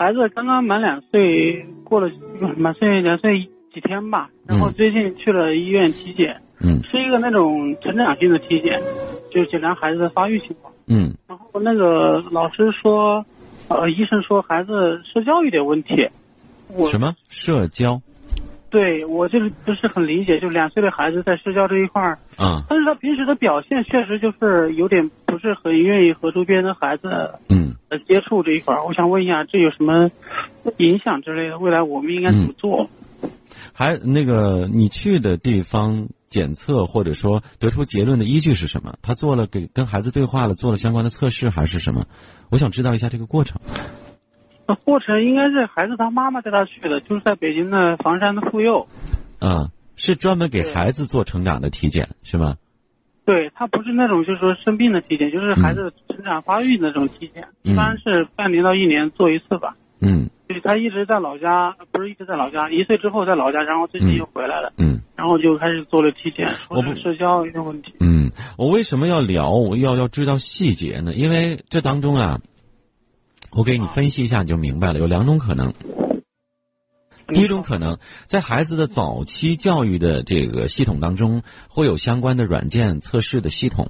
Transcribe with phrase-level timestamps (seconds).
[0.00, 2.10] 孩子刚刚满两岁，过了
[2.56, 3.38] 满岁两岁
[3.70, 6.82] 几天吧，然后最近去了医院体检，嗯。
[6.84, 8.80] 是一个那种成长性的体检，
[9.30, 10.72] 就是检查孩子的发育情况。
[10.86, 11.12] 嗯。
[11.28, 13.22] 然后那个老师说，
[13.68, 16.08] 呃，医生说孩子社交有点问题。
[16.74, 17.12] 我什么？
[17.28, 18.00] 社交
[18.70, 22.62] 对我就是不是很理解，就两岁的孩子在社交这一块儿，啊？
[22.68, 28.84] 但是他平时的表现确实就是有点不是很愿意和周边的孩子嗯呃接触这一块儿。
[28.84, 30.10] 我想问一下，这有什么
[30.78, 31.58] 影响之类的？
[31.58, 32.88] 未来我们应该怎么做？
[33.72, 38.94] 还那个你去的地方检测或者说得出结论的依据是什么？
[39.02, 42.06] 他做了给跟孩子对话了，做了相关的测试还是什么？
[42.50, 43.60] 我想知道一下这个过程。
[44.70, 48.86] 那过程应该是孩子他妈妈带他去的，就是在北京的房山的妇幼。
[49.40, 52.54] 啊，是专门给孩子做成长的体检是吗？
[53.24, 59.74] 对他不是那种就是说生病的体检，就是孩子成长发育的那种体检，嗯一般是半年到一年做一次吧。
[60.00, 67.92] 嗯就是他一直在老家，不是一直在老家，一岁之后在老家，然后最近嗯又回来了，嗯然后就开始做了体检，我不说是社交有点问题。
[68.00, 69.50] 嗯，我为什么要聊？
[69.50, 71.12] 我要要知道细节呢？
[71.14, 72.40] 因为这当中啊，
[73.52, 75.74] 我给你分析一下你就明白了，有两种可能。
[77.32, 83.88] 第一种可能，在孩子的早期教育的这个系统当中，会有相关的软件测试的系统，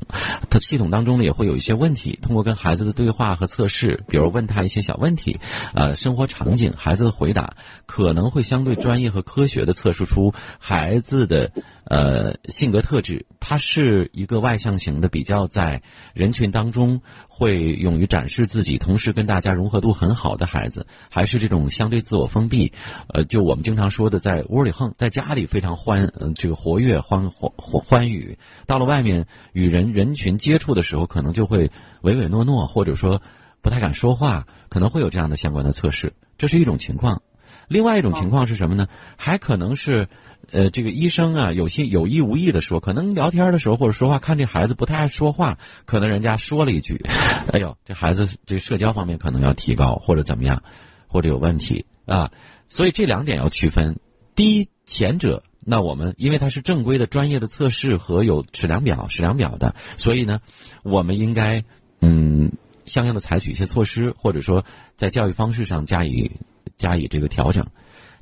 [0.51, 2.19] 它系统当中呢也会有一些问题。
[2.21, 5.41] 通过跟孩子的对话和测试，比如问他一些小问题，
[5.73, 11.53] 呃，生活场景，孩子的回答可能会相对专业和科学的测试出孩子的
[11.87, 13.25] 呃性格特质。
[13.41, 17.01] 他是一个外向型的，比较在人群当中
[17.41, 22.75] 会勇于展示自己，同时跟大家融合度很好的孩子，还是这种相对自我封闭，
[23.09, 29.25] 呃，就我们经常说的，在窝里横，在家里非常欢，呃，这个活跃欢欢欢愉，到了外面
[29.55, 31.71] 与人人群接触的时候，可能就会
[32.03, 33.23] 唯唯诺诺，或者说
[33.63, 37.23] 不太敢说话，可能会有这样的相关的测试，这是一种情况。
[37.69, 38.87] 另外一种情况是什么呢？
[39.17, 40.09] 还可能是，
[40.51, 47.05] 呃，这个医生啊，有些有意无意的说，可能聊天的时候或者说话，看这孩子不太爱说话，可能人家说了一句，
[47.53, 50.63] 哎呦，这孩子这社交方面可能要提高，或者怎么样，
[51.07, 52.33] 或者有问题啊。
[52.69, 53.99] 所以这两点要区分。
[54.35, 60.41] 第一，前者，那我们因为它是正规的专业的测试和有尺量表、尺量表的，所以呢，
[60.83, 61.65] 我们应该
[62.01, 62.53] 嗯
[62.87, 64.65] 相应的采取一些措施，或者说
[64.97, 66.33] 在教育方式上加以
[66.77, 67.67] 加以这个调整。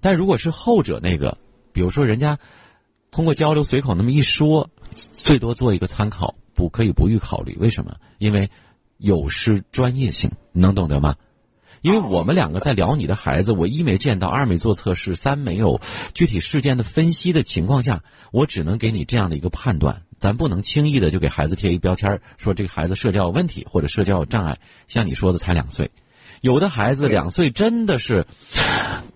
[0.00, 1.38] 但如果是后者那个，
[1.78, 2.40] 比如说人家
[3.12, 4.68] 通过交流随口那么一说，
[5.12, 7.56] 最多做一个参考，不可以不予考虑。
[7.60, 7.98] 为什么？
[8.18, 8.50] 因为
[8.96, 11.14] 有失专业性，能懂得吗？
[11.80, 15.80] 因为我们两个在聊你的孩子，我一没见到，二没做测试，三没有
[16.14, 18.02] 具体事件的分析的情况下，
[18.32, 20.02] 我只能给你这样的一个判断。
[20.18, 24.58] 咱不能轻易的就给孩子贴一标签，说这个孩子社交有问题或者社交有障碍。
[24.88, 25.92] 像你说的，才两岁，
[26.40, 28.26] 有的孩子两岁真的是，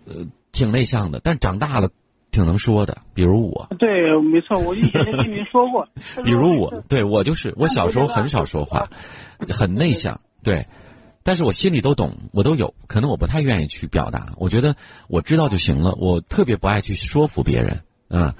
[0.06, 1.90] 呃，挺内向的，但长大了
[2.32, 2.98] 挺能说的。
[3.14, 5.86] 比如我，对，没错，我以前就听您说过。
[6.24, 8.88] 比如我，对我就是我小时候很少说话，
[9.48, 10.66] 很内向，对，
[11.22, 14.74] 但是我心里都懂，我都有，可能我不太愿意去表达，我觉得
[15.06, 18.34] 我知道就行了，我特别不爱去说服别人，嗯，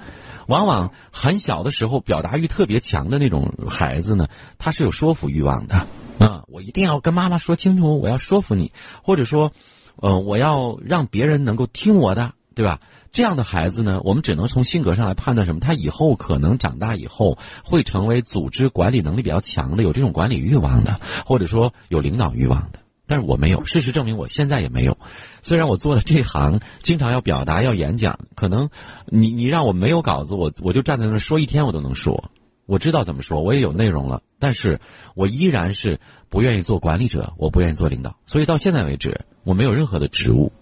[0.47, 4.27] 往往很小的时候表达欲特别强的那种孩子呢，
[4.57, 5.87] 他是有说服欲望的，
[6.19, 8.71] 嗯，我一定要跟妈妈说清楚，我要说服你，
[9.03, 9.51] 或者说，
[9.95, 12.79] 呃，我要让别人能够听我的，对吧？
[13.11, 15.59] 这样的孩子呢，我们只能从性格上来判断什么？
[15.59, 22.79] 他以后可能长大以后会成为组织管理能力比较强的，有这种管理欲望的，或者说有领导欲望的。
[23.05, 24.97] 但是我没有，事实证明我现在也没有。
[25.41, 28.69] 虽然我做了这行，经常要表达、要演讲，可能
[29.05, 32.31] 你你让我没有稿子，我我就站在那说一天我都能说。
[32.65, 34.79] 我知道怎么说，我也有内容了，但是
[35.15, 35.99] 我依然是
[36.29, 40.53] 不愿意做管理者，我不愿意做领导，所以到现在为止，我没有任何的职务。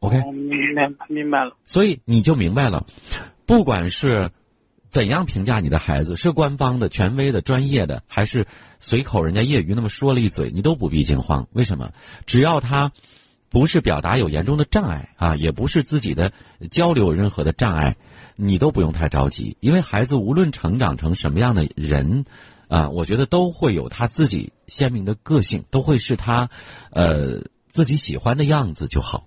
[0.00, 1.56] OK，我明白明白了。
[1.66, 2.86] 所以你就明白了，
[3.46, 4.30] 不管是
[4.88, 8.46] 怎样评价你的孩子，是官方的、权威的、专业的，还是
[8.78, 11.46] 随口人家业余那么说了一嘴，你都不必惊慌。
[11.52, 11.92] 为什么？
[12.26, 12.92] 只要他
[13.50, 16.32] 不是表达有严重的障碍啊，也不是自己的
[16.70, 17.96] 交流有任何的障碍，
[18.36, 22.24] 你都不用太着急，因为孩子无论成长成什么样的人。
[22.68, 26.50] 啊，我觉得都会有他自己鲜明的个性，都会是他，
[26.92, 29.26] 呃，自己喜欢的样子就好。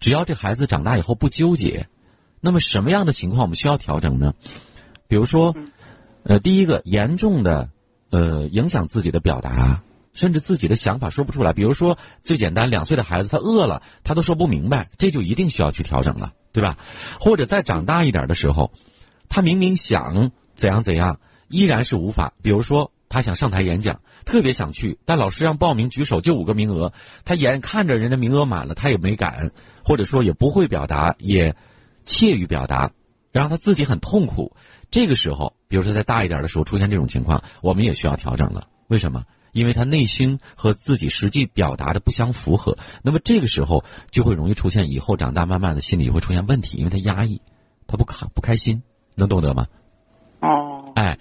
[0.00, 1.88] 只要这孩子长大以后不纠结，
[2.40, 4.34] 那么什么样的情况我们需要调整呢？
[5.08, 5.54] 比如说，
[6.22, 7.70] 呃，第一个严重的，
[8.10, 9.82] 呃，影响自己的表达，
[10.12, 11.52] 甚至自己的想法说不出来。
[11.52, 16.78] 比如说，最简单，两岁的孩子他饿了，他都说不明白，这就一定需要去调整了，对吧？
[17.20, 18.72] 或者再长大一点的时候，
[19.28, 22.32] 他明明想怎样怎样，依然是无法。
[22.42, 22.90] 比如说。
[23.14, 26.92] 他想上台演讲，特别想去，但老师让报名举手就五个名额，
[27.24, 29.52] 他眼看着人家名额满了，他也没敢，
[29.84, 31.54] 或者说也不会表达，也
[32.02, 32.90] 怯于表达，
[33.30, 34.56] 然后他自己很痛苦。
[34.90, 38.66] 这个时候，比如说在大一点的时候出现这种情况，我们也需要调整了。
[38.88, 39.22] 为什么？
[39.52, 47.42] 因为他内心和自己实际表达的不相符合，那么这个时候就会容易出现以后长大慢慢的心理会出现问题，因为他压抑，
[47.86, 48.82] 他不开不开心，
[49.14, 49.68] 能懂得吗？
[50.40, 51.18] 哦，哎，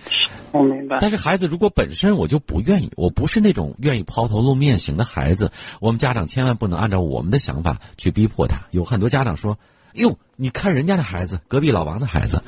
[0.52, 0.98] 我明白。
[1.02, 8.68] 但是孩子如果本身我就不愿意，我不是那种愿意抛头露面型的孩子，我们家长千万不能按照我们的想法去逼迫他。
[8.72, 9.58] 有很多家长说
[9.94, 12.44] ：“哟，你看人家的孩子，隔壁老王的孩子，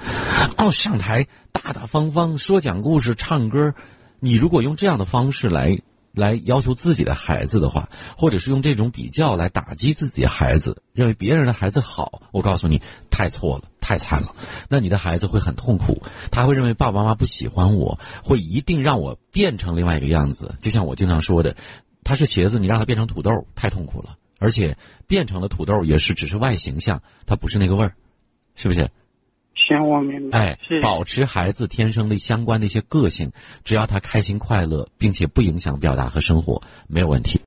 [0.57, 3.73] 哦，上台大大方方说讲故事、唱歌。”
[4.21, 5.77] 你如果用这样的方式来
[6.15, 14.35] 来要求自己的孩子的话，或者是用这种比较来打击自己孩子，认为别人的孩子好，我告诉你，太错了，太惨了。
[14.69, 16.01] 那你的孩子会很痛苦，
[16.31, 20.55] 他会认为爸爸妈妈不喜欢我，会一定让我变成另外一个样子。
[20.61, 21.55] 就像我经常说的，
[22.03, 24.17] 他是茄子，你让他变成土豆，太痛苦了。
[24.37, 24.77] 而且
[25.07, 27.95] 变成了土豆也是只是外形像，它不是那个味儿，
[28.55, 28.91] 是不是？
[29.55, 30.37] 行，我明白。
[30.37, 33.31] 哎，保持孩子天生的相关的一些个性，
[33.63, 37.41] 只要他开心快乐，并且不影响表达和生活，没有问题。